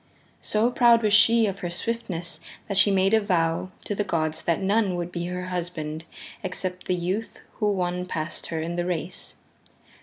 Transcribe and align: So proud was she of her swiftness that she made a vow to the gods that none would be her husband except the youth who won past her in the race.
So 0.41 0.71
proud 0.71 1.03
was 1.03 1.13
she 1.13 1.45
of 1.45 1.59
her 1.59 1.69
swiftness 1.69 2.39
that 2.67 2.75
she 2.77 2.89
made 2.89 3.13
a 3.13 3.21
vow 3.21 3.69
to 3.85 3.93
the 3.93 4.03
gods 4.03 4.43
that 4.45 4.59
none 4.59 4.95
would 4.95 5.11
be 5.11 5.27
her 5.27 5.49
husband 5.49 6.05
except 6.41 6.87
the 6.87 6.95
youth 6.95 7.41
who 7.57 7.71
won 7.71 8.07
past 8.07 8.47
her 8.47 8.59
in 8.59 8.77
the 8.77 8.85
race. 8.87 9.35